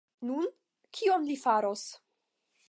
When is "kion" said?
1.01-1.29